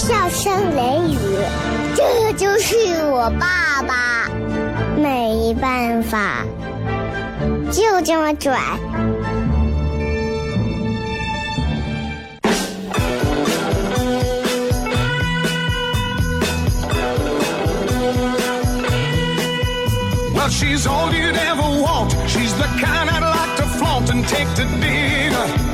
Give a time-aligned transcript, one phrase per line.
[0.00, 1.18] 笑声雷雨，
[1.94, 2.74] 这就是
[3.10, 4.30] 我爸爸，
[4.96, 6.42] 没办法，
[7.70, 8.58] 就这么拽。
[20.34, 22.10] Well, she's all you'd ever want.
[22.26, 25.69] She's the kind I'd like to flaunt and take to dinner.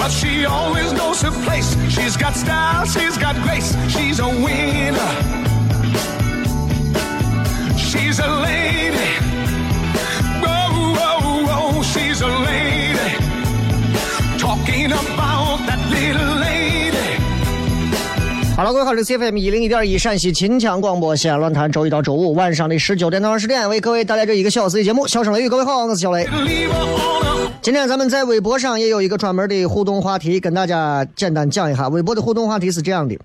[0.00, 1.70] But she always knows her place.
[1.94, 3.70] She's got style, she's got grace.
[3.94, 5.10] She's a winner.
[7.76, 9.08] She's a lady.
[11.92, 13.10] She's a lady.
[14.38, 16.39] Talking about that little.
[18.60, 25.08] 好了，各位好，这是 CFM 一零一点一陕西秦腔广播西安论坛，周一到周五晚上的十九点到二十点，为各位带来这一个小时的节目。
[25.08, 26.28] 笑声雷雨，各位好，我是小雷。
[27.62, 31.88] 今天咱们在微博上也有一个专门的互动话题，跟大家简单讲一下。
[31.88, 33.18] 微博的互动话题是这样的：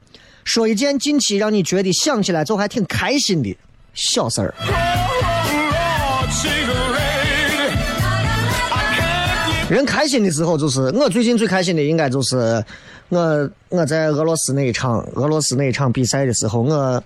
[0.46, 3.58] 说一件近期让你觉得想起来就还挺开心的
[3.94, 4.54] 小事儿。
[9.68, 12.64] 人开心的时候，就是我最近最开心的，应该就是
[13.16, 17.02] 我我在俄罗斯那一场俄罗斯那一场比赛的时候，我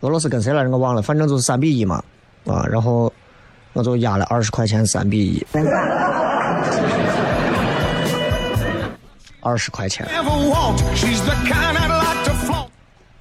[0.00, 2.02] 俄罗斯跟谁来着我忘了，反正就是三比一嘛，
[2.46, 3.12] 啊，然后
[3.72, 5.46] 我就压了二十块钱三比一，
[9.40, 10.06] 二十块钱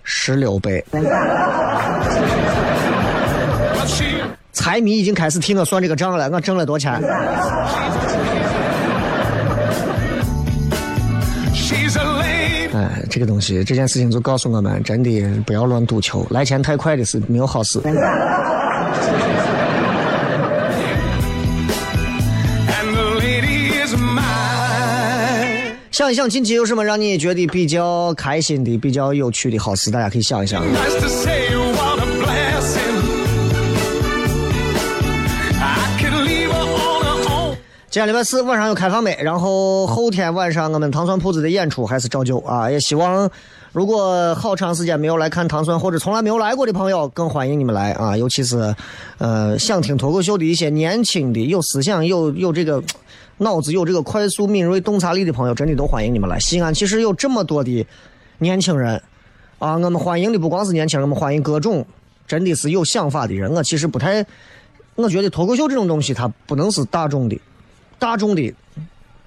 [0.04, 0.84] 十六倍，
[4.52, 7.02] 财迷已经开始替我算这个账了，我挣了多少钱？
[12.76, 15.10] 哎，这个东西，这件事情就告诉我们，真的
[15.46, 17.80] 不要乱赌球，来钱太快的是没有好事。
[25.90, 29.90] 想一想，近期有什么让你觉得比较开心的、比较有趣的好事？
[29.90, 30.62] 大家可以想一想。
[30.62, 31.08] Nice to
[37.96, 39.18] 今天礼拜四晚上有开放没？
[39.22, 42.70] 然后后天晚上我们糖蒜铺子的演出还是照旧啊！
[42.70, 43.32] 也希望
[43.72, 48.18] 如果好长时间没有来看糖蒜，或者从来没有来过的朋友，更欢迎你们来啊！
[48.18, 48.76] 尤其是
[49.18, 52.84] 呃想听脱口秀的一些年轻的、有思想、有有这个
[53.38, 56.38] 脑子有这个快速敏锐洞察力的朋友，真的都欢迎你们来。
[56.38, 57.88] 西安其实有这么多的
[58.40, 59.02] 年轻人
[59.58, 61.86] 啊，我们欢迎的不光是年轻人，我们欢迎各种
[62.28, 63.50] 真的是有想法的人。
[63.54, 64.26] 我其实不太，
[64.96, 67.40] 我觉得脱口秀这种东西，它不能是大众的。
[67.98, 68.54] 大众的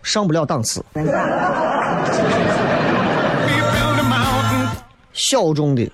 [0.02, 0.84] 上不了档次，
[5.12, 5.90] 小众的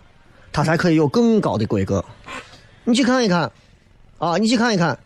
[0.53, 2.05] 它才可以有更高的规格。
[2.85, 3.51] 你去看一看，
[4.19, 4.99] 啊，你去看一看，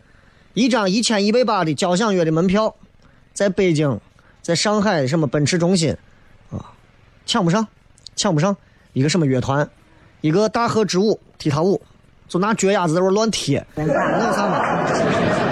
[0.55, 2.75] 一张一千一百八的交响乐的门票，
[3.33, 4.00] 在北京，
[4.43, 5.97] 在上海什么奔驰中心，
[6.50, 6.73] 啊，
[7.25, 7.67] 抢不上，
[8.17, 8.56] 抢不上
[8.93, 9.69] 一个什么乐团，
[10.20, 11.81] 一个大河之舞踢踏舞，
[12.29, 13.88] 就拿脚丫子在那乱踢，那有
[14.35, 15.48] 啥嘛？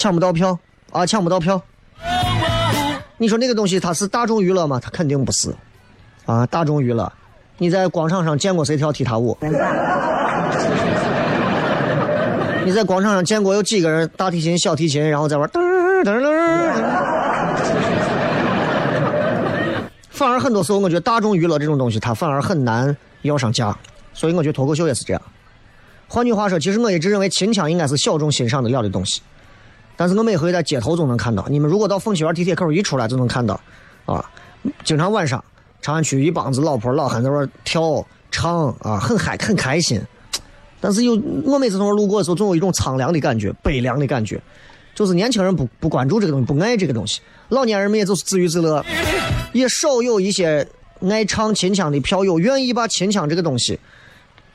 [0.00, 0.58] 抢不到票
[0.92, 1.60] 啊，抢不到票。
[3.18, 4.80] 你说那个东西它是大众娱乐吗？
[4.82, 5.54] 它肯定不是，
[6.24, 7.12] 啊，大众娱乐。
[7.58, 9.36] 你在广场上见过谁跳踢踏舞？
[12.64, 15.60] 你在广场上见过有几个人大提琴、小提琴，然后在玩噔
[16.02, 16.32] 噔噔？
[20.08, 23.76] 反而很多时候，我觉得大众娱乐这种东西，它反而很难要上价。
[24.14, 25.20] 所以我觉得脱口秀也是这样。
[26.08, 29.20] 换句话说，其实我一直认为秦腔应该是小众欣赏得了的东西。
[30.00, 33.60] 但是我每回在街头总能看到，你们如果到凤溪园地铁口一出来就能看到，
[34.06, 34.24] 啊，
[34.82, 35.44] 经常晚上
[35.82, 40.00] 长安区一帮子老婆老汉在那儿跳唱啊，很嗨很开心。
[40.80, 44.40] 但是有我每次从那路过的时候，总有一种苍凉的感觉、悲凉的感觉，
[44.94, 47.20] 就是年轻人不不关注这个东西，不爱这个东西，
[47.50, 48.82] 老年人们也就是自娱自乐，
[49.52, 50.66] 也少有一些
[51.10, 53.78] 爱唱秦腔的票友愿意把秦腔这个东西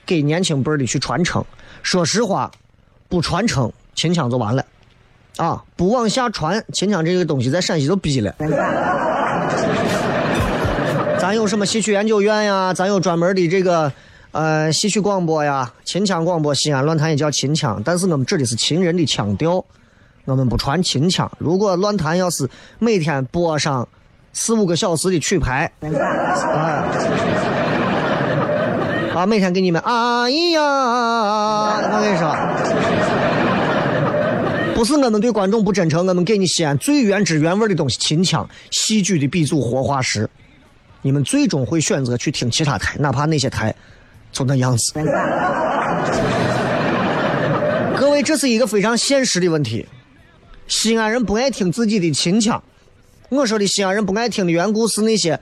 [0.07, 1.45] 给年轻辈儿的去传承。
[1.83, 2.49] 说实话，
[3.07, 4.65] 不传承秦腔就完了。
[5.37, 8.33] 啊，不往下传，秦腔这个东西在陕西都逼了。
[11.19, 12.73] 咱有什么戏曲研究院呀？
[12.73, 13.91] 咱有专门的这个
[14.31, 16.53] 呃戏曲广播呀，秦腔广播。
[16.53, 19.65] 西安乱坛也叫秦腔，但是我们指的是秦人的腔调，
[20.25, 21.29] 我们不传秦腔。
[21.37, 22.49] 如果乱坛要是
[22.79, 23.87] 每天播上
[24.33, 26.85] 四五个小时的曲牌，啊，
[29.15, 30.61] 啊，每天给你们啊咿呀，
[31.91, 33.24] 我跟你说。
[34.85, 40.29] 是我们对观众不真诚，我们给你西安最原汁原味的东西——秦腔、戏剧的鼻祖、活化石。
[41.01, 43.75] 你们最终会选择去听其他台，哪怕那些台
[44.31, 44.93] 就那样子。
[47.97, 49.85] 各位，这是一个非常现实的问题。
[50.67, 52.63] 西安人不爱听自己的秦腔。
[53.29, 55.39] 我说的西安人不爱听的缘故是那些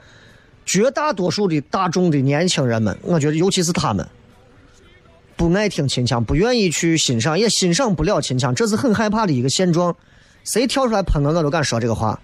[0.65, 4.05] 绝大多数的大众的年轻人们，我觉得尤其是他们。
[5.35, 9.95] 不爱听秦腔，不愿意去欣赏，也欣赏不了秦腔，这是很害怕的一个现状。
[10.43, 12.19] 谁跳出来喷我，我都敢说这个话，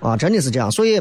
[0.00, 0.70] 啊，真的是这样。
[0.70, 1.00] 所以，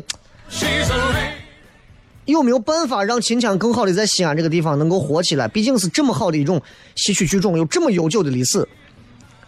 [2.26, 5.48] 有没有办法让秦腔更好的在西安这个地方能够火起来？
[5.48, 6.62] 毕竟是这么好的一种
[6.96, 8.68] 戏曲剧种，有这么悠久的历史。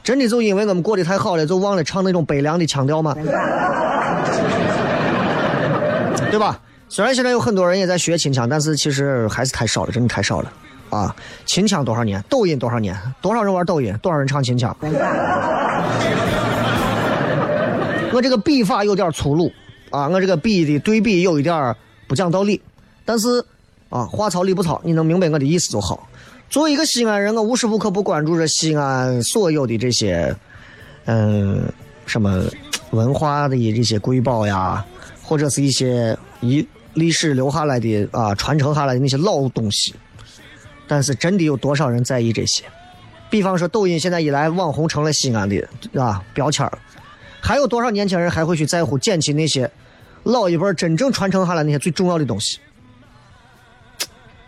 [0.04, 3.14] 真的就因为我们过得太好了，就忘了唱那种悲凉的腔调吗？
[6.32, 6.62] 对吧？
[6.88, 10.54] 虽然现在有很多人也在学秦腔，但是其实还是太少了，真的太少了。
[10.90, 12.24] 啊，秦腔多少年？
[12.30, 12.96] 抖音多少年？
[13.22, 13.98] 多少人玩抖音？
[14.02, 14.76] 多少人唱秦腔？
[18.14, 19.52] 我这个笔法有点粗鲁
[19.90, 21.76] 啊，我这个笔的对比有一点
[22.08, 22.62] 不讲道理，
[23.06, 23.44] 但是
[23.90, 26.08] 啊，话糙理不糙，你能明白我的意思就好。
[26.50, 30.34] 作为一个西安人，我无时无刻不关注着西安所有的这些，
[31.06, 31.62] 嗯，
[32.06, 32.44] 什么
[32.92, 34.84] 文化的这些瑰宝呀，
[35.22, 39.94] 或者是一些一历史留下来的啊，传承下来的那些老东西。
[40.88, 42.64] 但是真的有多少人在意这些？
[43.30, 45.68] 比方说，抖音现在一来，网红成了西安的
[46.02, 46.80] 啊标签儿
[47.42, 49.70] 还有多少年轻人还会去在乎捡起那些
[50.24, 52.60] 老一辈真正传承下来那些最重要的东西？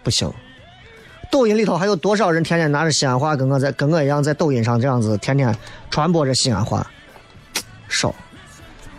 [0.02, 0.32] 不行。
[1.32, 5.56] 抖音里头还有多少人天天拿着西安话跟我在跟我一样在抖音上这样子天天
[5.92, 6.90] 传播着西安话？
[7.88, 8.10] 少。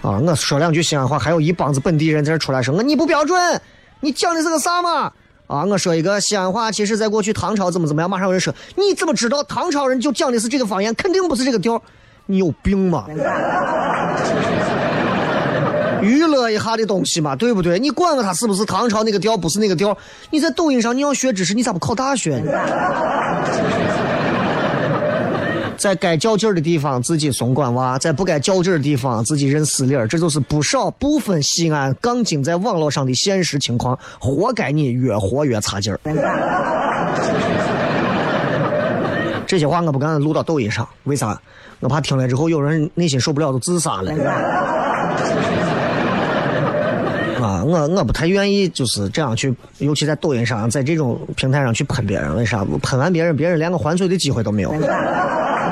[0.03, 3.61] 啊，我说两句西安话，还有一帮子本地人在这出来说我你不标准，
[4.01, 5.13] 你讲的是个啥嘛？
[5.51, 10.95] 啊，我说一个西安话，其实在过去唐朝怎么怎么样，马上有人说你怎么知道唐朝人就讲的是这个方言？
[10.95, 11.83] 肯定不是这个调
[12.27, 13.07] 你有病吗？
[16.01, 17.81] 娱乐一下的东西嘛，对不对？
[17.81, 19.99] 你管个他是不是唐朝那个调，不是那个调？
[20.31, 22.53] 你在抖音上你要学知识，你咋不考大学呢？
[25.81, 35.99] 在该较劲儿的地方自己松管娃，在不该较劲儿的地方自己认死理儿，这就是不少部分西安杠精在网络上的现实情况，活该你越活越差劲儿。
[39.47, 41.41] 这些话我不敢录到抖音上，为啥？
[41.81, 44.13] 我怕听了之后有人内心受不了都自杀了。
[47.41, 52.67] 啊，我我不太愿意就是这样去，尤其在抖音上，在这种平台上去喷别人，为啥？
[52.83, 54.75] 喷完别人，别人连个还嘴的机会都没有。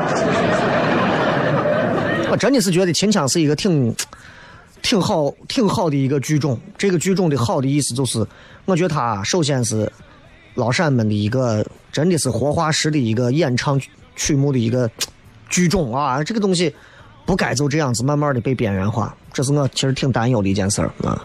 [2.31, 3.95] 我真的是觉得秦腔是一个挺
[4.83, 6.59] 挺好、挺好的一个剧种。
[6.77, 8.25] 这个剧种的好的意思就是，
[8.65, 9.91] 我觉得它首先是
[10.55, 13.81] 老陕们的一个真的是活化石的一个演唱
[14.15, 14.91] 曲目的一个
[15.49, 16.23] 剧种啊。
[16.23, 16.75] 这个东西
[17.25, 21.25] 不该就这样子慢慢的被边缘化，这是我其实挺担忧的一件事儿啊。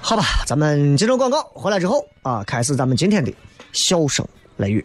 [0.00, 3.32] 好吧，咱们接着广告回来之后啊，开始咱们今天的
[3.72, 4.84] 笑声雷雨。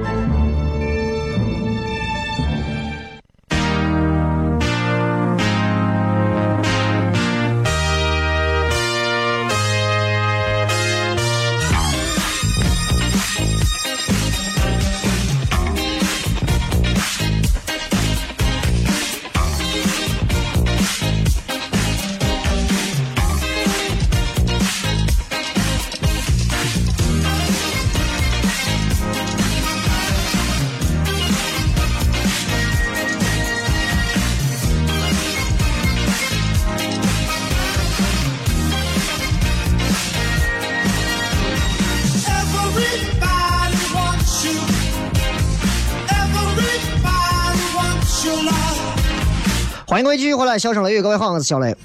[50.01, 51.75] 迎各位继续回来，笑声雷雨，各位好，我是小雷。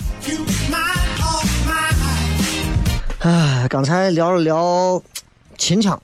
[3.18, 5.02] 唉，刚才聊了聊
[5.58, 6.00] 秦腔，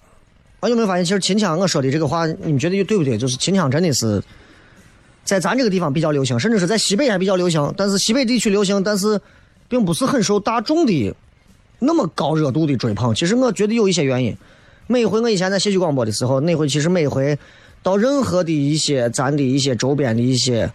[0.60, 3.16] 啊，有没有发现，其实秦腔我说的这个话，你们觉得对不对？
[3.16, 4.22] 就是秦腔真的是
[5.24, 7.72] 在咱这个地方比较流行，甚至是在西北还比较流行。
[7.78, 9.18] 但是西北地区流行，但是
[9.66, 11.14] 并不是很受大众的
[11.78, 13.14] 那么高热度的追捧。
[13.14, 14.36] 其实我觉得有一些原因。
[14.86, 17.38] 每回我以前在戏曲广播的时候，那回其实每回
[17.82, 20.70] 到任何的一些咱的一些周边的一些。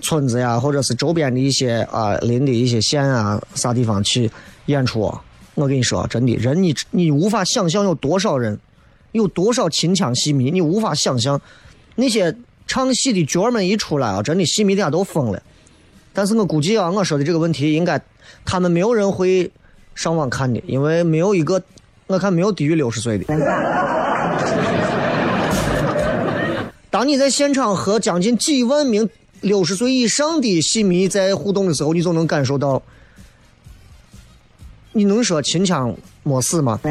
[0.00, 4.30] 村子呀，或者是周边的一些啊邻的一些县啊，啥地方去
[4.66, 5.12] 演出？
[5.54, 8.58] 我跟你说，真的人你你无法想象有多少人，
[9.12, 11.40] 有多少秦腔戏迷，你无法想象
[11.94, 12.36] 那些
[12.66, 15.42] 唱戏的角儿们一出来啊，真的戏迷底下都疯了。
[16.12, 17.98] 但是我估计啊，我说的这个问题应该
[18.44, 19.50] 他们没有人会
[19.94, 21.62] 上网看的，因为没有一个
[22.06, 23.24] 我看没有低于六十岁的。
[26.90, 29.08] 当你在现场和将近几万名。
[29.46, 32.82] 六十岁以上的戏迷在互动的时候，你总能感受到。
[34.92, 36.80] 你能说秦腔没死吗？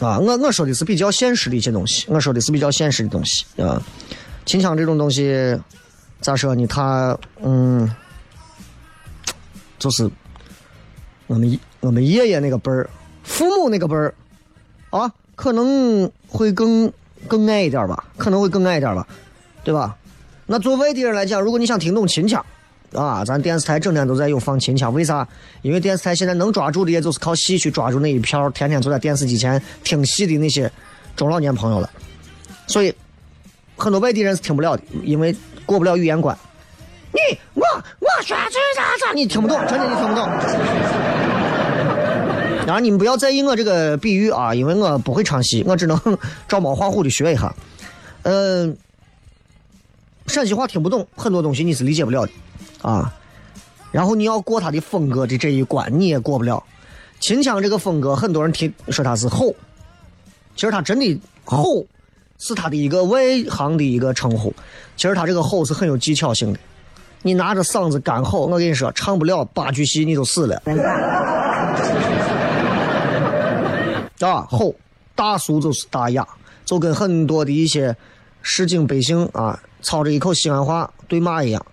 [0.00, 3.82] 啊，我我说的是比较现实的一些东西，我说的是比较现实的东西啊。
[4.46, 5.58] 秦腔这种东西，
[6.20, 6.66] 咋说呢？
[6.66, 7.90] 他嗯，
[9.78, 10.08] 就是
[11.26, 12.88] 我们我们爷爷那个辈儿，
[13.24, 14.14] 父母那个辈儿
[14.90, 16.92] 啊，可能会更。
[17.28, 19.06] 更爱一点吧，可能会更爱一点吧，
[19.62, 19.96] 对吧？
[20.46, 22.44] 那作为外地人来讲，如果你想听懂秦腔，
[22.92, 25.26] 啊，咱电视台整天都在有放秦腔，为啥？
[25.62, 30.70] 因为电视台现在能抓住的也就是靠戏曲抓住那一票天天坐在电视机前听戏的那些
[31.16, 31.90] 中老年朋友了。
[32.66, 32.94] 所以
[33.76, 36.36] 很多外地人是听不了的，因为过不了语言关。
[37.12, 37.62] 你我
[38.00, 41.23] 我说这啥啥，你听不懂，真的你听不懂。
[42.66, 46.00] 然后你们不要在意我这个比喻啊，因为我不会唱戏，我只能
[46.48, 47.54] 照猫画虎的学一下。
[48.22, 48.76] 嗯，
[50.26, 52.32] 陕西话听不懂很多东西，你是理解不了的
[52.80, 53.12] 啊。
[53.92, 56.64] 然后你要过他的风格的这一关，你也过不了。
[57.20, 59.54] 秦腔这个风格，很多人听说他是吼，
[60.56, 61.84] 其实他真的吼
[62.38, 64.52] 是他的一个外行的一个称呼。
[64.96, 66.58] 其实他这个吼是很有技巧性的。
[67.22, 70.62] 你拿着嗓子干吼，我跟你说，唱不了八句戏你就死了。
[74.24, 74.74] 啊，吼，
[75.14, 76.26] 大俗就是大雅，
[76.64, 77.96] 就跟很多的一些
[78.42, 81.64] 市井百姓啊，操着一口西安话对骂一样。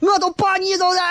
[0.00, 1.02] 我都把你都啊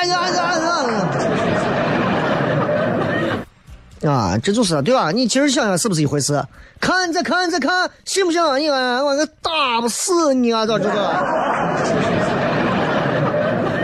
[4.07, 5.11] 啊，这就是对吧？
[5.11, 6.41] 你其实想想是不是一回事？
[6.79, 8.39] 看着看着看，信不信？
[8.59, 10.65] 你看我打不死你啊！
[10.65, 10.93] 咋这个？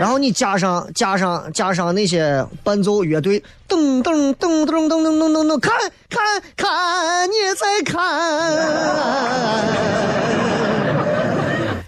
[0.04, 5.72] 然后你加上加上加上那些伴奏乐队，噔噔噔噔噔噔噔噔噔，看
[6.10, 6.20] 看
[6.54, 8.52] 看，你再看，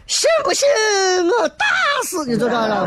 [0.06, 0.66] 信不信
[1.28, 1.66] 我打
[2.06, 2.38] 死你？
[2.38, 2.86] 就这样。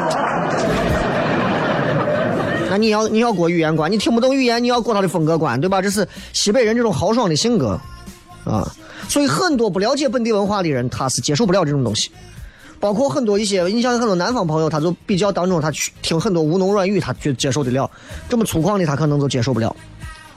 [2.71, 5.79] 那你要你要过语言关，你听不懂语言，你要过他的风格关，对吧？
[5.79, 7.79] 这是西北人这种豪爽的性格
[8.45, 8.67] 啊，
[9.07, 12.09] 所以很多不了解本地文化的人，他是接受不了这种东西。
[12.79, 17.89] 包括很多一些，你像很多南方朋友，他就比较当中，他去听很多吴侬软语，他就接受得了。
[18.29, 19.75] 这么粗犷的，他可能就接受不了，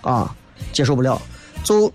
[0.00, 0.34] 啊，
[0.72, 1.20] 接受不了。
[1.62, 1.92] 就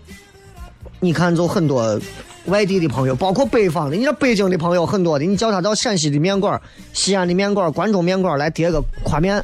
[1.00, 2.00] 你看，就很多
[2.46, 6.60] 外地的朋友，包括北方的，你像北京的朋友很多的，你叫他到陕西的面馆、
[6.94, 9.44] 西安的面馆、关中面馆来叠个宽面，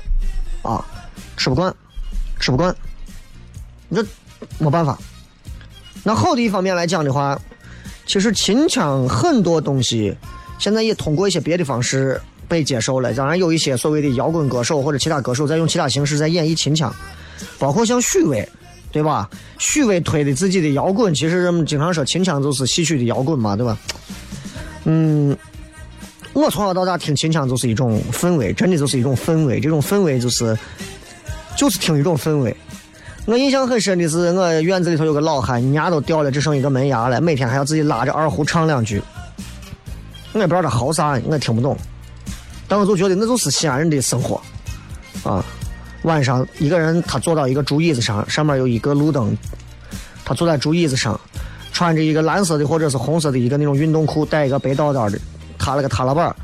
[0.61, 0.83] 啊，
[1.35, 1.75] 吃不惯，
[2.39, 2.73] 吃不惯，
[3.89, 4.05] 你这
[4.57, 4.97] 没办法。
[6.01, 7.37] 那好的一方面来讲的话，
[8.07, 10.15] 其实秦腔很多东西
[10.59, 13.13] 现在也通过一些别的方式被接受了。
[13.13, 16.93] 当然，有一些所谓的摇滚歌手或者其他歌手在用其他形式在演绎秦腔，
[17.59, 18.47] 包括像许巍，
[18.91, 19.29] 对吧？
[19.57, 23.77] 许巍推的自己的摇滚，其实人们经常说秦腔就是戏曲的摇滚嘛，对吧？
[24.85, 25.35] 嗯，
[26.33, 29.59] 我从小到大听秦腔就是一种氛围，真的就是一种氛围。
[29.59, 30.57] 这种氛围就是
[31.55, 32.55] 就是听一种氛围。
[33.25, 39.01] 我印象很深的是，我院子里头有个老汉，牙都掉了，只剩一个门牙了，每天还要自己拉着二胡唱两句。
[40.33, 41.77] 我也不知道他嚎啥，我听不懂。
[42.67, 44.41] 但我就觉得那就是西安人的生活
[45.23, 45.43] 啊。
[46.03, 49.33] 晚上一个人，他坐到一个竹椅子上，上面有一个路灯，
[50.25, 51.17] 他坐在竹椅子上，
[51.71, 55.17] 穿着一个蓝色的或者是红色的一个那种运动裤，带一个白道道的，
[55.57, 56.35] 踏了个踏拉板，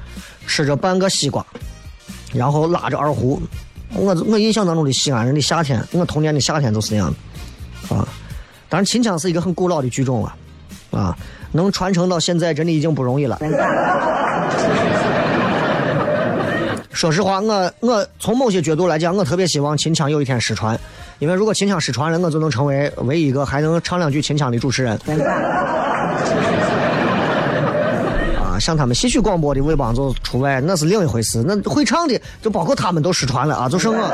[0.47, 1.45] 吃着半个西瓜，
[2.31, 3.41] 然后拉着二胡。
[3.95, 7.13] 我我印象当中的西安人的夏天，我童年的夏天就是那样
[7.89, 8.07] 的，啊，
[8.69, 10.35] 当然秦腔是一个很古老的剧种了，
[10.91, 11.17] 啊，
[11.51, 13.39] 能传承到现在真的已经不容易了。
[16.91, 20.77] 说实话，我我从某些角度来讲，我特别希望秦腔有一天失传，
[21.19, 24.99] 因为如果秦腔失传了，我就能成为唯一一个还能唱两句秦腔的主持人。
[28.35, 31.41] 啊像他们戏曲广播的魏帮就除外，那是另一回事。
[31.47, 34.03] 那会唱的就包括他们都失传了啊，就剩我。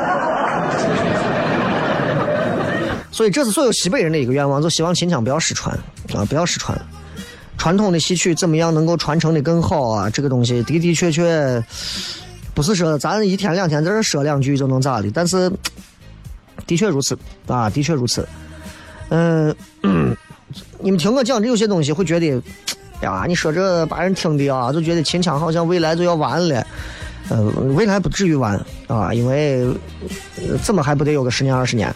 [3.10, 5.76] 所以这是所有西北人的一个愿望，就希望秦腔不要失传
[6.14, 6.80] 啊，不要失传。
[7.56, 10.10] 传统的戏曲怎么样能够传承的更好啊？
[10.10, 11.62] 这个东西的的确确
[12.54, 15.50] 不是说咱一天两天在这说两句就能咋的，但是
[16.66, 18.26] 的确如此啊，的确如此。
[19.08, 19.54] 嗯，
[20.80, 22.42] 你们听我讲这有些东西会觉得。
[23.02, 26.66] 呀，你说这把人听的啊，就觉得秦腔好像未来就要完了，
[27.28, 27.42] 呃，
[27.74, 29.68] 未来不至于完啊，因为
[30.62, 31.92] 怎么还不得有个十年二十年？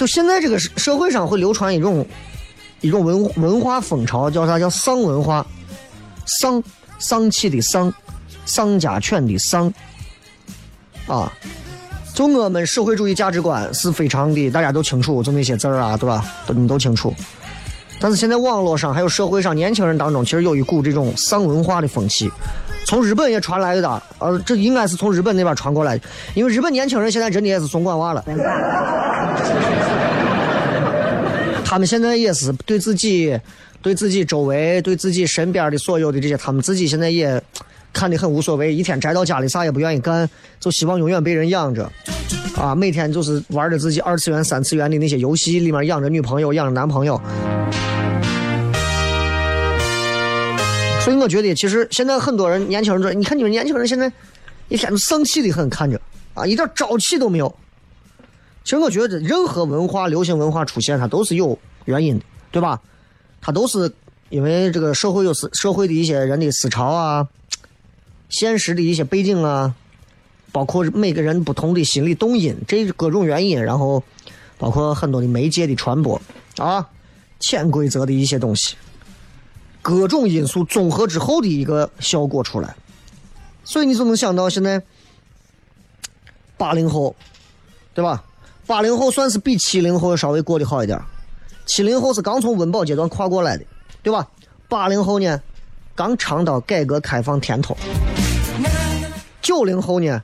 [0.00, 2.06] 就现在这个社会上会流传一种
[2.80, 4.58] 一种文文化风潮，叫啥？
[4.58, 5.46] 叫丧文化，
[6.24, 6.62] 丧
[6.98, 7.92] 丧气的丧，
[8.46, 9.70] 丧家犬的丧，
[11.06, 11.30] 啊。
[12.14, 16.24] 就我们社会主义价值观是非常的，大家都清楚，就那些字儿啊，对吧？
[16.46, 17.14] 都你都清楚。
[18.00, 22.30] 但是现在网络上还有社会上年轻人当中，其实有一股这种丧文化的风气，
[22.86, 28.24] 从日本也传来的，呃，这应该是从日本那边传过来的，因为日本年轻人现在真的也是送管娃了，
[31.64, 33.38] 他们现在也是对自己、
[33.82, 37.42] 对自己周围、对自己身边的所有的这些，他们自己现在也。
[37.92, 41.90] 看的很无所谓，一天宅到家里啥也不愿意干，就希望永远被人养着，
[42.56, 47.20] 啊，每天就是玩着自己二次元、三次元的那些游戏，里面养着女朋友、养着男朋友。
[51.02, 54.12] 所以我觉得，其实现在很多人年轻人说，你看你们年轻人现在
[54.68, 56.00] 一天都丧气的很，看着
[56.34, 57.52] 啊，一点朝气都没有。
[58.62, 62.80] 其实我觉得，任何文化、流行文化出现，它都是有原因的，对吧？
[63.40, 63.90] 它都是
[64.28, 67.26] 因为这个社会有思社会的一些人的思潮啊。
[68.28, 69.74] 现实的一些背景啊，
[70.52, 74.04] 包括每个人不同的心理动因，这各种原因，然后
[74.58, 76.20] 包括很多的媒介的传播
[76.58, 76.86] 啊，
[77.40, 78.76] 潜规则的一些东西，
[79.82, 82.74] 各种因素综合之后的一个效果出来，
[83.64, 84.82] 所以你就能想到现在
[86.56, 87.14] 八零后，
[87.94, 88.22] 对吧？
[88.66, 91.00] 八零后算是比七零后稍微过得好一点，
[91.66, 93.64] 七零后是刚从温饱阶段跨过来的，
[94.02, 94.28] 对吧？
[94.68, 95.42] 八零后呢，
[95.94, 97.76] 刚尝到改革开放甜头。
[99.42, 100.22] 九零后呢，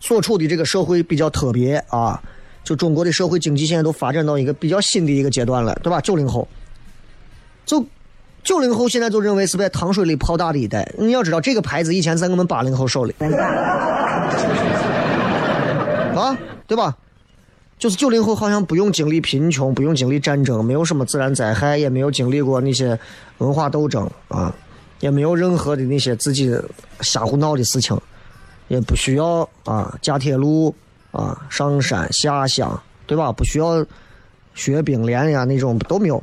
[0.00, 2.20] 所处的这个社会比较特别啊，
[2.64, 6.00] 就中国的社会经济现在都发展到一个比较新的一个阶段了，对吧？
[6.00, 6.46] 九零后，
[7.64, 7.82] 就
[8.42, 10.90] 九零后现在就认为是在糖水里泡大的一代。
[10.98, 13.14] 你要知道，这个牌子以前在我们八零后手里，
[16.16, 16.96] 啊，对吧？
[17.78, 22.98] 就是九零后好像不用经历贫穷，不用经历战争，没有什么自然灾害，也没有经历过那些
[23.38, 24.54] 文化斗争啊，
[25.00, 26.54] 也没有任何的那些自己
[27.00, 27.98] 瞎胡闹的事情。
[28.68, 30.72] 也不需要啊，架铁路
[31.10, 33.32] 啊，上山下乡，对吧？
[33.32, 33.84] 不需要
[34.54, 36.22] 学兵连呀，那种都没有。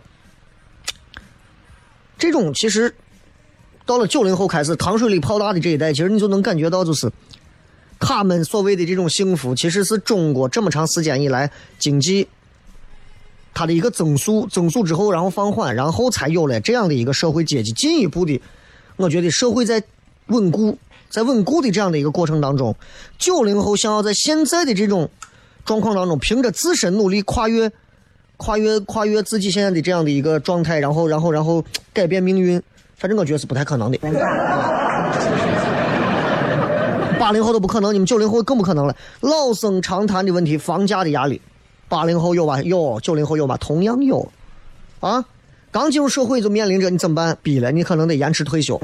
[2.18, 2.94] 这种其实
[3.86, 7.12] 到了九零后开始糖水里泡大的这一代，其实你就能感觉到，就是
[8.00, 12.28] 他们所谓的这种幸福，其实是中国这么长时间以来经济
[13.54, 18.42] 它的一个增速，增速之后然后放缓，然后才有了这样的一个社会阶级进一步的，
[18.96, 19.84] 我觉得社会在
[20.28, 20.78] 稳固。
[21.10, 22.76] 在稳固的这样的一个过程当中，
[23.18, 25.10] 九零后想要在现在的这种
[25.64, 27.72] 状况当中，凭着自身努力跨越
[28.38, 32.62] 跨越跨越自己现在的这样的一个状态，然后然后然后改变命运，
[32.96, 33.98] 反正我觉得是不太可能的。
[37.20, 38.96] 八零后都不可能，你们九零后更不可能了。
[39.22, 41.42] 老生常谈的问题，房价的压力，
[41.90, 42.62] 八零后有吧？
[42.62, 43.58] 有，九零后有吧？
[43.58, 44.32] 同样有，
[45.00, 45.26] 啊，
[45.72, 47.38] 刚进入社会就面临着你怎么办？
[47.42, 48.78] 逼了，你可能得延迟退休，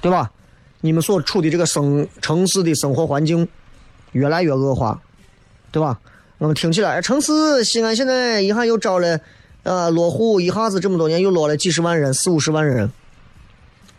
[0.00, 0.30] 对吧？
[0.80, 3.46] 你们所处的这个生城市的生活环境
[4.12, 4.98] 越来越恶化，
[5.70, 5.98] 对吧？
[6.38, 9.20] 那么听起来，城市西安现在一下又招了，
[9.62, 12.90] 呃，落户一下子这么多年又落了几十万人，四五十万人。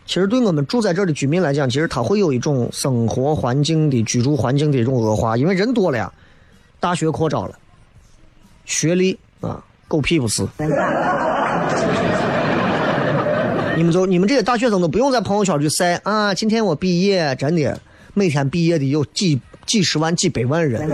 [0.04, 6.12] 其实对我们住在这儿的居民来讲，其实他会有一种生活环境的居住环境的一种恶化，因为人多了呀，
[6.80, 7.56] 大学扩招了，
[8.64, 10.44] 学历啊，狗屁不是。
[13.76, 16.34] 你们就你们这些大学生都不用在朋友圈去晒啊！
[16.34, 17.80] 今天我毕业，真的，
[18.14, 20.90] 每天毕业的有几几十万、几百万人。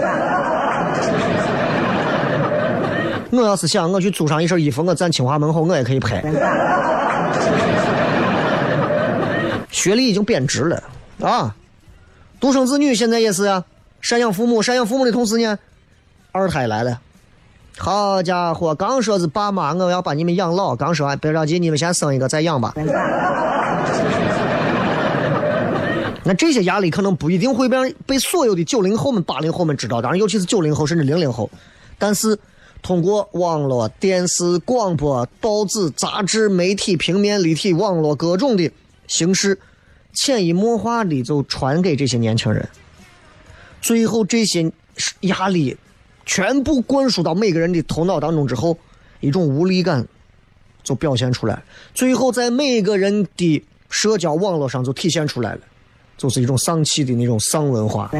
[3.30, 6.22] 我要是想，我去租上一身衣服，我站清华门后，我也可以拍。
[9.70, 10.82] 学历已经贬值了
[11.22, 11.54] 啊！
[12.40, 13.64] 独生子女现在也是啊，
[14.02, 15.58] 赡养父母，赡养父母的同时呢，
[16.32, 16.98] 二胎来了。
[17.76, 20.74] 好家伙，刚说是爸妈，我要把你们养老。
[20.74, 22.74] 刚说完，别着急，你们先生一个再养吧。
[26.28, 31.50] 那这些压力可能不一定会被被所有的九零后们、八零后们知道，当然尤其是九零后甚至零零后。
[31.96, 32.38] 但是
[32.82, 38.70] 通过网络、电视、广播、报纸、杂志、媒体、平面、立体、网络各种的
[39.06, 39.58] 形式，
[40.12, 42.68] 潜移默化的就传给这些年轻人。
[43.80, 44.70] 最后这些
[45.20, 45.74] 压力。
[46.26, 48.76] 全部灌输到每个人的头脑当中之后，
[49.20, 50.06] 一种无力感
[50.84, 51.62] 就表现出来，
[51.94, 55.60] 最后在每个人的社交网络上就体现出来了，
[56.18, 58.10] 就是一种丧气的那种丧文化。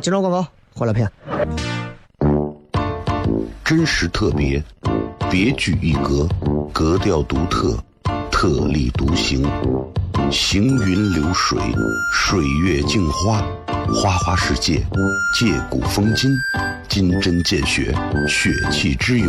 [0.00, 1.10] 接着广告，回来片。
[3.62, 4.62] 真实特别，
[5.30, 6.26] 别具一格，
[6.72, 7.76] 格调独特，
[8.30, 9.46] 特立独行，
[10.30, 11.58] 行云流水，
[12.14, 13.42] 水月镜花，
[13.92, 14.82] 花花世界，
[15.38, 16.30] 借古风今。
[16.88, 17.94] 金针见血，
[18.26, 19.28] 血气之勇；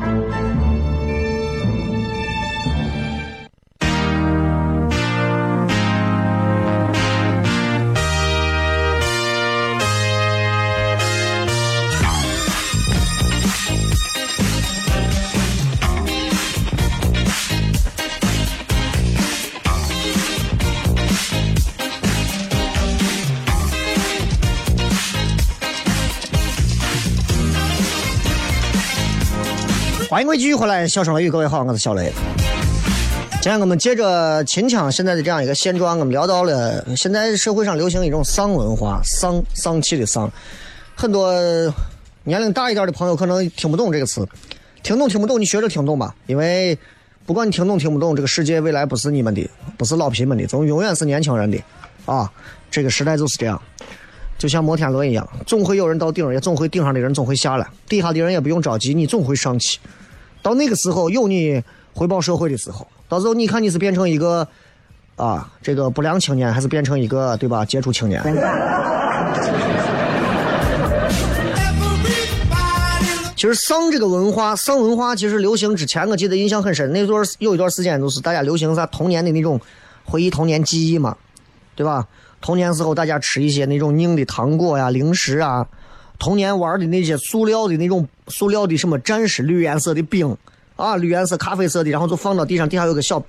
[30.21, 32.13] 欢迎各位继续回来，笑声雷雨，各位好，我是小雷。
[33.41, 40.31] 今天我们接着秦腔现在的这样一个现状，我们聊到了现在社会上流行一种丧文化，丧丧气的丧。
[40.93, 41.33] 很多
[42.23, 44.23] 年龄大一点的朋友可能听不懂这个词，
[44.83, 46.13] 听懂听不懂，你学着听懂吧。
[46.27, 46.77] 因为
[47.25, 51.57] 不管你听懂听不懂，这个世界未来不是你们的，不是老皮们的，总永远是年轻人的
[52.05, 52.31] 啊！
[52.69, 53.59] 这个时代就是这样，
[54.37, 59.79] 就像摩天轮一样，总会有人到顶，也总会顶上的人总会下来，底下的人也不用着急，你总会上去。
[60.41, 64.47] 到那个时候，有你回报社会的时候，到时候你看你是变成一个
[65.15, 68.21] 啊这个不良青年，还是变成一个对吧杰出青年？
[73.35, 76.91] 其实丧这个文化，丧文化其实流行之前，我记得印象很深。
[76.91, 79.59] 那段有一段时间，就是大家流行啥童年的那种
[80.05, 81.17] 回忆童年记忆嘛，
[81.75, 82.07] 对吧？
[82.39, 85.67] 童年时候大家吃一些那种硬的糖果呀、零食啊。
[86.21, 90.37] 童年玩的那些塑料的那种塑料的什么战士绿颜色的兵
[90.75, 93.21] 啊，绿颜色咖啡色的，然后就放到地上，地下有个小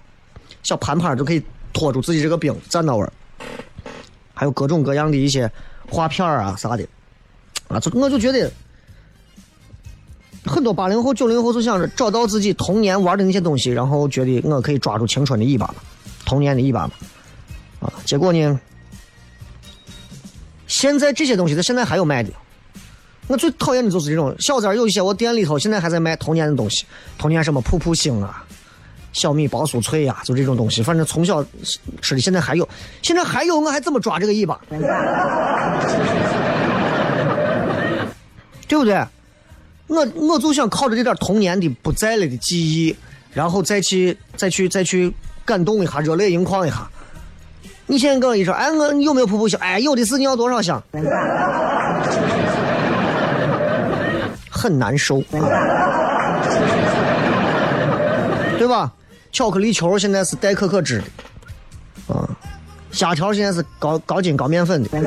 [0.63, 3.13] 小盘盘就可以托住自己这个兵站到位儿，
[4.35, 5.51] 还有各种各样的一些
[5.89, 6.87] 画片啊啥的，
[7.69, 8.53] 啊，就我就觉得
[10.45, 15.75] 很多八零后、九零后就想着找到自己童年玩的那些东西，然后觉得我可以抓住青春的尾巴，
[16.27, 16.83] 童年的尾巴，
[17.81, 18.61] 啊，结果呢，
[20.67, 22.31] 现在这些东西它现在还有卖的。
[23.29, 26.85] 我最讨厌的就是这种小店儿有一些我店里头现在还在卖童年的东西，
[27.17, 28.45] 童年什么噗噗星啊、
[29.13, 31.43] 小米包酥脆呀、就这种东西，反正从小
[32.01, 32.69] 吃的现在还有，
[33.01, 34.61] 现在还有我还怎么抓这个尾巴？
[38.69, 39.03] 对不对？
[39.87, 42.97] 我我就想靠着这点童年的不在了的记忆，
[43.33, 45.13] 然后再去再去再去
[45.45, 46.89] 感动一下，热泪盈眶一下。
[47.87, 49.59] 你现在跟我一说，哎，我你有没有噗噗星？
[49.59, 50.83] 哎，有的是，你要多少箱？
[54.63, 55.21] 很难受，
[58.57, 58.93] 对吧？
[59.33, 61.03] 巧克力球现在是代可可脂
[62.07, 62.29] 的，啊，
[62.93, 64.91] 虾条现在是高高筋高面粉的，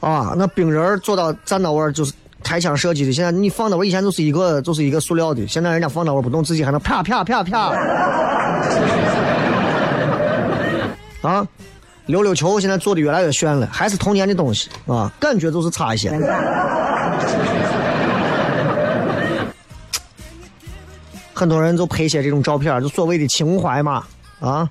[0.00, 7.74] 啊，那冰人儿做到站到位就是开枪射击的，现在你放到位以前就是一个就是一个塑料的，现在人家放到位不动，自己还能啪啪啪啪，
[11.22, 11.46] 啊。
[12.08, 16.10] 溜溜球现在做的越来越炫了，还是童年的东西啊，感觉就是差一些。
[21.32, 24.02] 很多人就拍些这种照片，就所谓的情怀嘛，
[24.40, 24.68] 啊，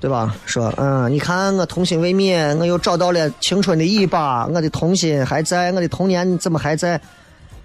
[0.00, 0.34] 对吧？
[0.44, 7.00] 说，嗯，你看我童心未泯，我又找到了青春的尾巴，我的童心还在，我的童年怎么还在？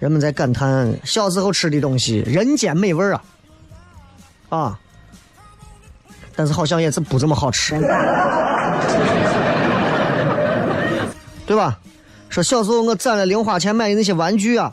[0.00, 3.22] 人们在感叹小时候吃的东西，人间美味啊，
[4.50, 4.78] 啊，
[6.36, 7.74] 但是好像也是不怎么好吃。
[11.46, 11.78] 对吧？
[12.30, 14.72] 说小时候我攒了零花钱买的那些玩具啊，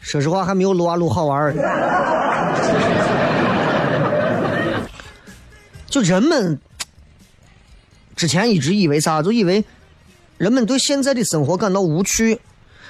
[0.00, 1.54] 说实话还没有撸啊撸好玩儿
[5.86, 6.60] 就人们
[8.16, 9.22] 之前一直以为啥？
[9.22, 9.64] 就以为
[10.36, 12.38] 人们对现在的生活感到无趣，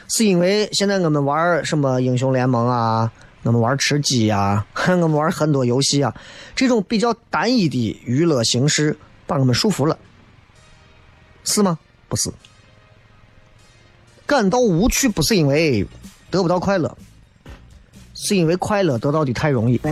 [0.09, 6.15] 是因为现在我们玩什么英雄联盟啊，我们玩吃鸡呀， 我们玩很多游戏啊，
[6.55, 9.97] 这种比较单一的娱乐形式把我们束缚了，
[11.45, 11.79] 是吗？
[12.09, 12.31] 不是，
[14.27, 15.87] 感到无趣不是因为
[16.31, 16.95] 得不到快乐，
[18.15, 19.81] 是因为快乐得到的太容易，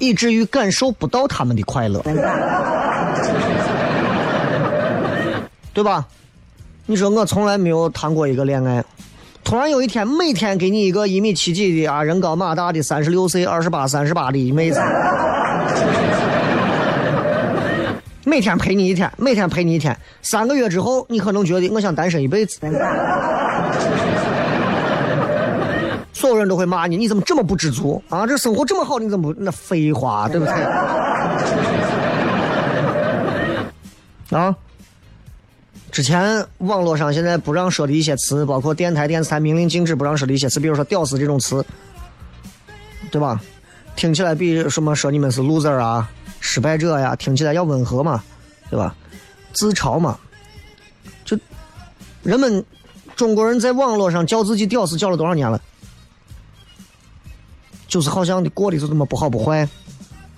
[0.00, 2.02] 以至于感受不到他们的快乐，
[5.72, 6.08] 对吧？
[6.86, 8.82] 你说我从来没有谈过一个恋爱，
[9.42, 14.80] 突然有一天，每天给你一个一米七几的啊，人高马大的三十六岁、二十八、三十八的一妹子。
[18.24, 22.60] 每天陪你一天，每天陪你一天，三个月之后，你可能觉得我想单身一辈子。
[26.12, 28.26] 所有人都会骂你，你怎么这么不知足啊？
[28.26, 29.40] 这生活这么好，你怎么不？
[29.40, 30.54] 那废话，对不对？
[34.38, 34.54] 啊！
[35.92, 41.64] 之前网络上现在不让说的一些词，包括电台、电视台明令禁止不让说的一些词，比如说“屌丝”这种词，
[43.10, 43.40] 对吧？
[43.96, 46.08] 听起来比什么说你们是 loser 啊？
[46.38, 48.22] 失败者呀，听起来要温和嘛，
[48.70, 48.94] 对吧？
[49.52, 50.18] 自嘲嘛，
[51.24, 51.38] 就
[52.22, 52.64] 人们
[53.16, 55.60] 中国人在网络上叫自己屌丝叫了多少年了？
[57.88, 59.68] 就是好像过的就这么不好不坏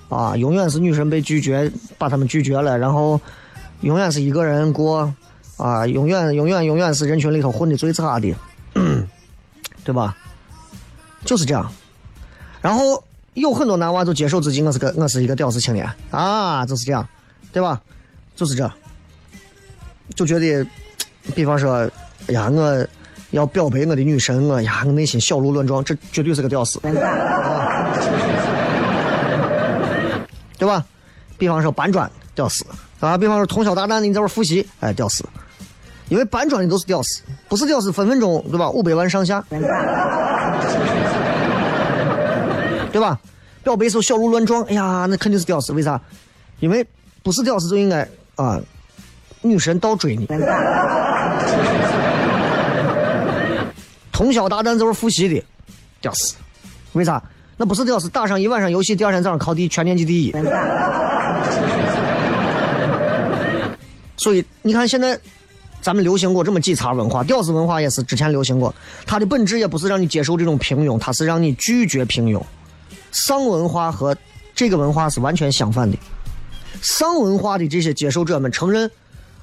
[0.09, 3.21] 啊，永远是女生被拒绝，把他们拒绝了，然后
[3.83, 5.15] 永远是一个人过
[5.63, 8.35] 啊，永远永远永远是人群里头混的最差的，
[9.85, 10.17] 对吧？
[11.25, 11.73] 就是这样，
[12.61, 13.03] 然后。
[13.35, 17.09] 有很多男娃就接受自己，我是个我是一个屌丝青年啊，就是这样，
[17.51, 17.81] 对吧？
[18.37, 18.71] 就是这，
[20.15, 20.63] 就觉得，
[21.35, 21.91] 比方说，
[22.27, 22.87] 哎呀，我
[23.31, 27.97] 要表白我的女神，我呀，我内心小鹿乱撞，这绝对是个屌丝，啊、
[30.59, 30.85] 对吧？
[31.39, 32.67] 比方说搬砖，屌丝
[33.01, 33.17] 啊！
[33.17, 35.25] 比方说通宵达旦的你在这复习，哎，屌丝，
[36.13, 38.69] 因为搬砖的都是屌丝，不是屌丝分分钟对吧？
[38.71, 39.43] 五百万上下。
[39.49, 39.59] 对
[43.01, 43.19] 吧？
[43.63, 45.73] 表白 时候小鹿乱撞，哎呀，那肯定是屌丝。
[45.73, 45.99] 为啥？
[46.61, 46.87] 因为
[47.23, 48.61] 不是屌丝就应该啊，
[49.41, 50.27] 女神倒追你。
[54.13, 55.43] 通宵达旦就是复习的，
[56.03, 56.35] 屌丝。
[56.93, 57.23] 为啥？
[57.57, 60.33] 那不是屌丝，打上一晚上游戏，第二天早上考第全年级第一。
[64.19, 65.19] 所以你看，现在
[65.83, 68.73] 咱们流行过这么几茬文化，屌丝文化也是之前流行过。
[69.05, 72.41] 它的本质也不是让你接受这种平庸，它是让你拒绝平庸。
[73.11, 74.17] 丧文化和
[74.55, 75.99] 这个文化是完全相反的。
[76.81, 78.91] 丧文化的这些接受者们承认，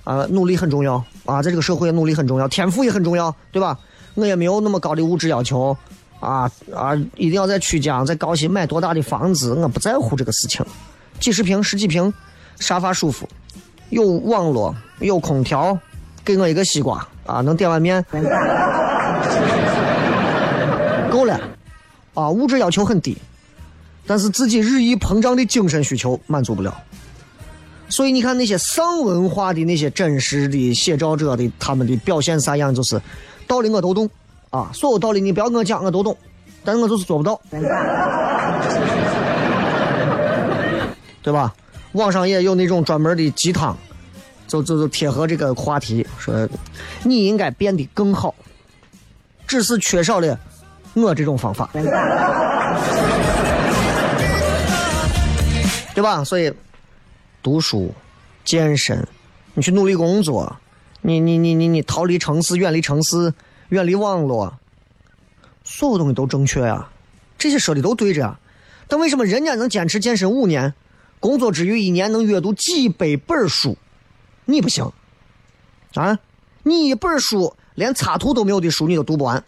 [0.06, 3.78] 啊，努力很重要啊，在这个社会努力很重要，天赋也很重要，对吧？
[4.16, 5.76] 我也没有那么高的物质要求，
[6.20, 10.66] 啊啊，一定要在曲江、在高新买多大的房子，我不在乎这个事情，
[11.20, 12.12] 几十平、十几平，
[12.60, 13.30] 沙发舒服，
[13.90, 15.78] 有网络，有空调，
[16.24, 18.04] 给我一个西瓜啊，能点碗面，
[21.10, 21.40] 够了，
[22.14, 23.18] 啊，物质要求很低，
[24.06, 26.76] 但是自己日益膨胀的精神需求满足不了。
[27.90, 33.02] 所以你看那些丧文化的那些真实的写照者的他们的表现啥样，就是
[33.48, 34.08] 道理我都懂
[34.52, 36.16] 啊，所有道理你不要跟我讲我都懂，
[36.64, 37.42] 但是我就是做不到，
[41.24, 41.54] 对吧？
[41.94, 43.76] 网上也有那种专门的鸡汤，
[44.50, 46.50] 就就就贴合这个话题说
[47.04, 48.36] 你应该变得更好，
[49.48, 50.38] 只是缺少了
[50.96, 51.70] 我这种方法，
[55.96, 56.22] 对吧？
[56.26, 56.52] 所以。
[57.42, 57.96] 读书、
[58.44, 59.08] 健身，
[59.54, 60.58] 你去努力工作，
[61.02, 63.34] 你你你你你逃离城市，远离城市，
[63.70, 64.54] 远离网络，
[65.64, 66.90] 所有东西都正确呀，
[67.38, 68.38] 这些说的都对着。
[68.90, 70.74] 但为什么人家能坚持健身五年，
[71.22, 73.78] 工作之余一年能阅读几百本书，
[74.50, 74.92] 你不行
[75.94, 76.18] 啊？
[76.64, 79.44] 你一本书连插图都没有的书你都读不完。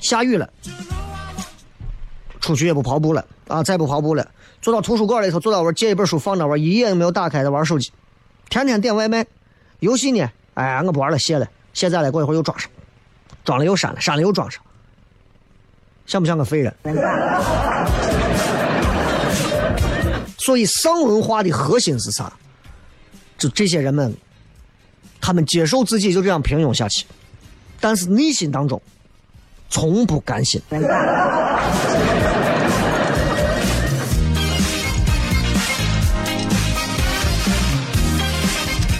[0.00, 0.48] 下雨了，
[2.40, 4.30] 出去也不跑步了啊，再不跑步了。
[4.62, 7.92] 坐到图书馆里头，坐到玩借一本书放那玩，一页都没有打开的玩手机，
[8.48, 9.26] 天天点外卖，
[9.80, 10.30] 游戏呢？
[10.54, 12.70] 哎，我不玩了，卸了，卸载了，过一会儿又装上，
[13.44, 14.62] 装了又删了，删了又装上，
[16.06, 16.74] 像不像个废人？
[20.38, 22.32] 所以丧文化的核心是啥？
[23.36, 24.12] 就这些人们，
[25.20, 27.04] 他们接受自己就这样平庸下去，
[27.80, 28.80] 但是内心当中
[29.68, 30.60] 从不甘心。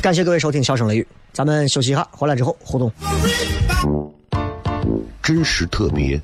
[0.01, 1.03] 感谢各位收听《笑声雷雨》，
[1.33, 2.91] 咱们休息一下，回来之后互动。
[5.23, 6.19] 真实特别，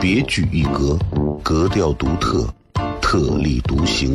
[0.00, 0.98] 别具一格，
[1.42, 2.48] 格调独特，
[3.02, 4.14] 特立独行，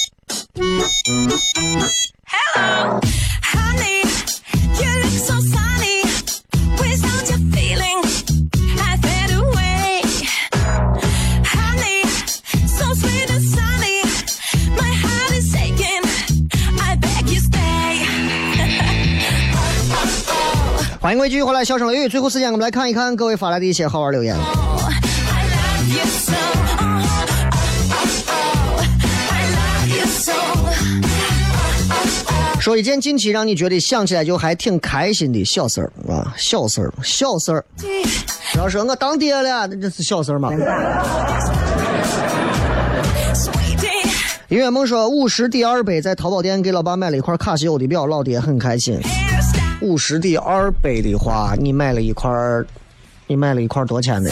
[0.61, 0.77] Hello,
[3.41, 4.05] honey,
[4.77, 6.05] you look so sunny.
[6.77, 7.97] Without your feeling,
[8.77, 10.05] I fade away.
[11.43, 12.05] Honey,
[12.67, 14.03] so sweet and sunny.
[14.77, 16.03] My heart is aching.
[16.79, 18.05] I beg you stay.
[20.99, 22.07] 欢迎各位继续回来，笑声雷雨。
[22.07, 24.35] 最后时间，我们来看一看各位发来的一些好玩留言。
[24.35, 26.40] I love you so.
[32.61, 37.65] 说一件近期让你觉得想起来就还挺开心的小事儿啊，小事儿，小事儿。
[38.53, 40.51] 不要说我当爹了，那这是小事儿吗？
[44.49, 48.99] 音乐梦说五十 D 二杯在淘宝店给老爸买了一块卡西欧的表，老爹很开心。
[49.81, 52.67] 五十 D 二杯的话，你买了一块儿，
[53.25, 54.29] 你买了一块儿多少钱的？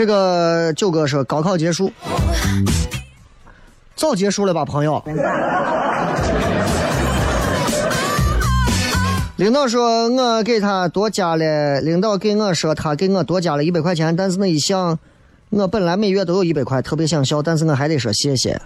[0.00, 1.92] 这个九哥说高考结束，
[3.94, 5.04] 早结束了吧，朋友。
[9.36, 14.98] 领导说我给他多加了，领导给我说他给我多加了一百块钱，但是那一想，
[15.50, 18.58] 我本来每月都有一百块，特别想笑，但是我还得说谢谢。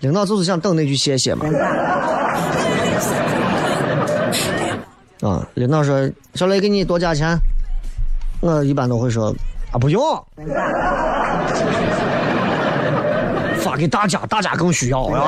[0.00, 1.44] 领导就是想等那句谢谢嘛。
[5.20, 7.38] 啊，领导说小雷给你多加钱，
[8.40, 9.36] 我一般都会说
[9.78, 10.00] 不用，
[13.58, 15.22] 发给大家，大家更需要呀。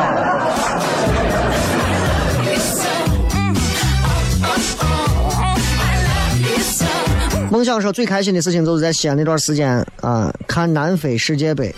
[7.50, 11.74] 梦想说最开心的事情就是在西安那段时间啊，看南非世界杯。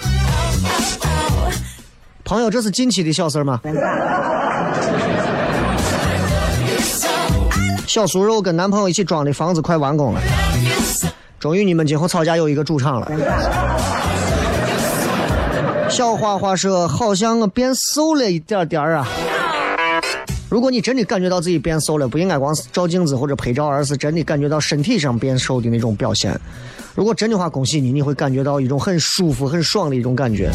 [2.25, 3.61] 朋友，这是近期的小事吗？
[7.87, 10.21] 小酥肉跟男朋友一起装的房子快完工了，
[11.41, 13.11] 终于你们今后吵架有一个主场了。
[15.89, 19.09] 小花花说：“好像我变瘦了一点点啊。”
[20.51, 26.39] 如果你真的感觉到自己变瘦了，不应该光是照镜子或者拍照，而是真的感觉到身体上变瘦的那种表现。
[26.95, 30.51] 如果真的话，恭喜你，你会感觉到一种很舒服、很爽的一种感觉。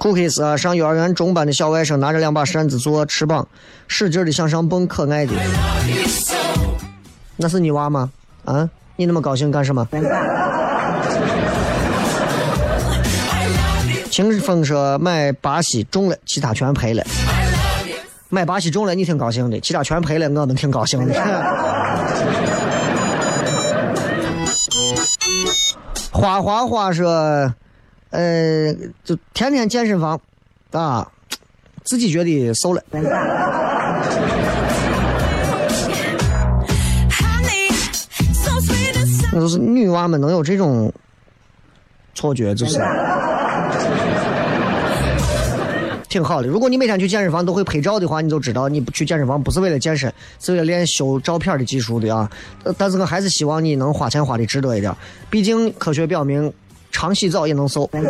[0.00, 3.46] Cookies 啊，上幼儿园中班的小外甥拿着两把扇子做翅膀，
[3.86, 5.32] 使劲的向上蹦，可爱的。
[7.36, 8.10] 那是你娃吗？
[8.46, 9.86] 啊，你那么高兴干什么？
[14.10, 17.04] 清风说买巴西中了，其他全赔了。
[18.30, 21.14] 买巴西中了，你挺高兴的，其他全赔了，我们挺高兴的。
[26.10, 27.52] 花花花说，
[28.10, 28.72] 呃，
[29.04, 30.18] 就天天健身房，
[30.72, 31.06] 啊，
[31.84, 32.82] 自己觉得瘦了。
[39.36, 40.90] 那就是女娃们能有这种
[42.14, 42.80] 错觉，就是
[46.08, 46.48] 挺好的。
[46.48, 50.10] 如果你每天去健身房都会拍照的话，你就知道你不去健身房不是为了健身，
[50.40, 52.30] 是为了练修照片的技术的啊。
[52.64, 54.90] 呃但是我还是希望你能花钱花的值得一点，
[55.28, 56.50] 毕竟科学表明，
[56.90, 57.90] 常洗澡也能瘦。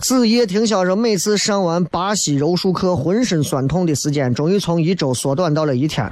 [0.00, 6.10] 子夜听消说，每次上完巴西柔术课，浑身酸痛的时间终于从一周缩短到了一天。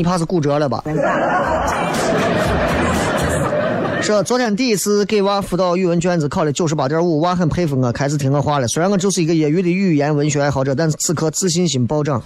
[0.00, 0.82] 你怕是骨折了吧？
[4.00, 8.66] 说昨天第一次给娃辅导语文卷子，考了九十八点五，娃很佩服我，开始听我话了。
[8.66, 12.22] 虽然我就是一个业余的语言文学爱好者，但是此刻自信心暴涨。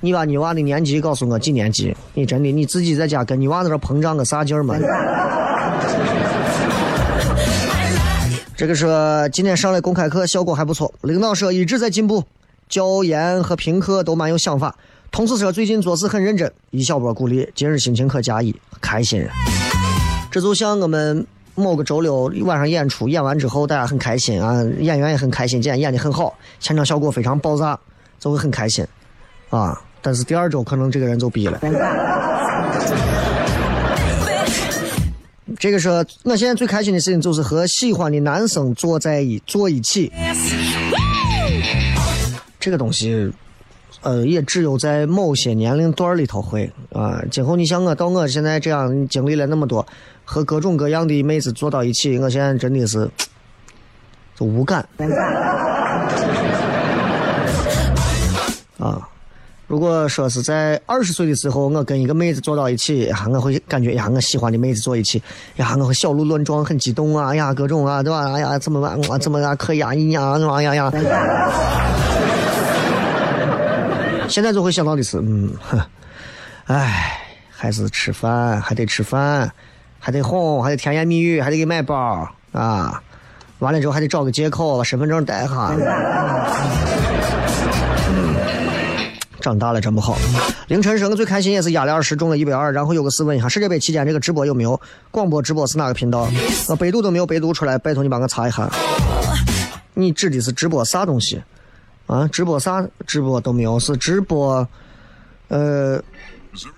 [0.00, 1.96] 你把你娃的年级告诉我几年级？
[2.12, 4.76] 你真的你自己在家跟你娃在这膨胀个啥劲儿嘛？
[8.58, 8.86] 这个是
[9.32, 10.92] 今天上了公开课，效果还不错。
[11.00, 12.22] 领导说一直在进步，
[12.68, 14.76] 教研和评课都蛮有想法。
[15.12, 19.22] 同事说最近做事很认真，一小波鼓励，今日心情可加一，开心。
[20.30, 27.78] 这就像我们某个周六晚上演出，演完之后大家很开心啊，演员也很开心，今天演的很好，现场效果非常爆炸，
[28.18, 28.82] 就会很开心
[29.50, 29.78] 啊。
[30.00, 31.60] 但是第二周可能这个人就逼了。
[35.58, 35.90] 这个是
[36.24, 40.10] 我现在最开心的事情，就是和喜欢的男生坐在一坐一起。
[42.58, 43.30] 这个东西，
[44.02, 47.22] 呃，也只有在某些年龄段里头会啊。
[47.30, 49.86] 今后你像我到我现在这样经历了那么多，
[50.24, 53.08] 和各种各样的妹子坐到一起，我现在真的是
[54.38, 54.86] 就 无感
[58.78, 59.08] 啊。
[59.68, 65.22] 如果说是在二十岁的时候，我跟一个妹子坐到一起，呀，我会感觉呀，我喜欢的妹子坐一起，
[65.56, 68.32] 呀，我会小鹿乱撞，很激动啊，哎呀，各种啊，对吧？
[68.34, 69.00] 哎呀，怎么办？
[69.08, 69.54] 我怎么啊？
[69.54, 70.92] 可以啊，你呀，哎呀呀。
[74.28, 75.80] 现在就会想到的是，嗯， 哼，
[76.66, 77.18] 哎，
[77.50, 79.50] 还是吃饭，还得吃饭，
[79.98, 83.02] 还得哄，还得甜言蜜语，还得给买包啊，
[83.58, 85.78] 完了之后还得找个借口把身份证带上。
[89.40, 90.16] 长大了真不好。
[90.68, 96.28] 凌晨生最开心也是压了二十中了一百二，然后有个事问一下，世界杯期间这个直播有没有广播直播是哪个频道？
[96.68, 98.70] 我百度都没有百度出来，拜托你帮我查一下。
[99.94, 101.42] 你指的是直播啥东西？
[102.06, 102.86] 啊，直播啥？
[103.06, 104.66] 直播都没有，是直播，
[105.48, 106.02] 呃，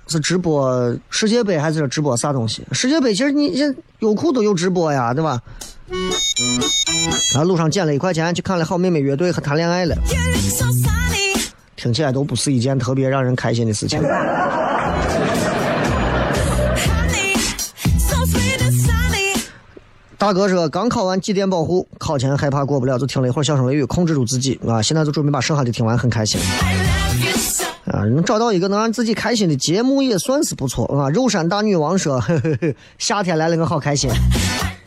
[0.07, 2.64] 是直播世界杯还是直播啥东西？
[2.72, 5.43] 世界杯其实你现优酷都有直播呀，对吧？
[7.37, 9.97] 啊，路上捡了一块钱去看了好妹妹乐队和谈恋爱了。
[11.77, 14.01] 听起来都不是一件特别让人开心的事情。
[20.17, 26.41] 大哥说刚考完几电保护，考前害怕过不了，就听了一会儿笑声雷雨，控制住自己啊，现在就准备把剩下的听完，很开心。
[27.87, 31.11] 啊，能找到一个能让自己开心的节目也算是不错啊。
[31.11, 34.11] 肉山大女王说，呵呵呵，夏天来了，我好开心。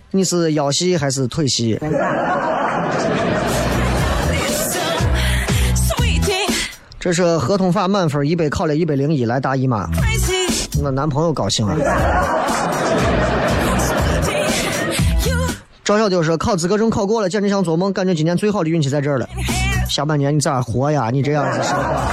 [0.09, 1.79] 你是腰细还是腿细？
[6.99, 9.87] 这是合同法满分一百考了一百零一来大姨妈，
[10.81, 12.36] 我男朋友高兴了。
[15.87, 19.29] 赵小丢说考资格证考过了，简直像做梦，感觉今年最好的运气在这儿了。
[19.89, 21.09] 下半年你咋活呀？
[21.09, 22.03] 你这样子说话。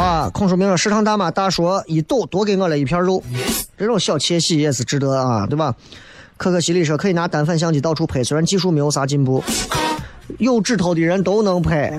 [0.00, 3.20] 啊，孔书明说：“食堂大妈大叔一抖多给我了一片肉，
[3.76, 5.74] 这种小窃喜也是值得啊，对吧？”
[6.38, 9.42] 可可西里说：“可以拿单反相机到处拍，虽然技术没有啥进步，
[10.38, 11.92] 有指头的人都能拍。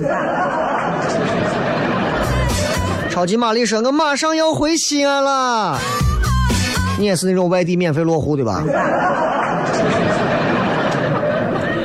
[3.12, 5.78] 超级玛丽说：“我马上要回西安了。”
[6.98, 8.62] 你也是那种外地免费落户的吧？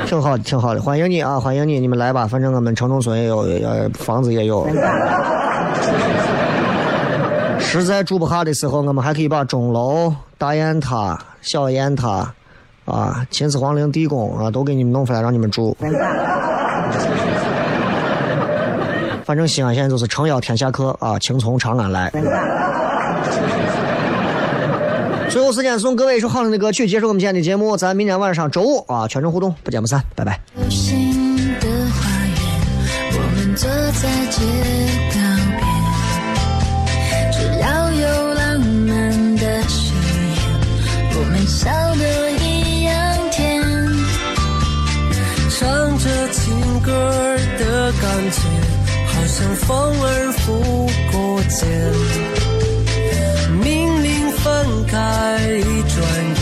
[0.06, 4.68] 挺好的，挺好的，欢迎你啊，欢迎你，你们来吧，反正我们城中村也有，呃，房子也有。
[7.58, 12.32] 实在住不下的时候，我们还可以把钟楼、大雁塔、小雁塔，
[12.84, 15.76] 啊，秦始皇陵地宫啊，都给你们弄出来让你们住。
[19.24, 22.12] 反正西安现在就是诚邀天下客啊，请从长安来。
[25.34, 27.76] 最后时间送各位一首好听的歌曲，结束我们今天的节目。
[27.76, 30.40] 咱明天晚上周五啊，全程互动，不见不散，拜拜。
[30.54, 32.38] 流星的花园，
[33.14, 34.38] 我们坐在街
[35.10, 35.18] 道
[35.58, 39.92] 边，只要有浪漫的誓
[40.36, 40.38] 言，
[41.18, 42.94] 我们笑得一样
[43.32, 43.60] 甜。
[45.50, 46.92] 唱着情歌
[47.58, 48.38] 的感觉，
[49.08, 52.43] 好像风儿拂过肩。
[54.86, 56.33] 开一转